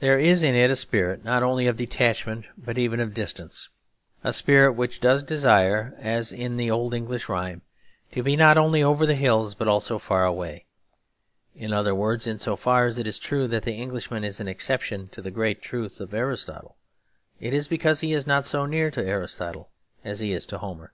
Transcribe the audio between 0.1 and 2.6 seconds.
is in it a spirit not only of detachment